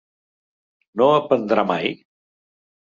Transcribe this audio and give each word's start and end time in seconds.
No 1.03 1.11
aprendrà 1.19 1.69
mai? 1.77 1.95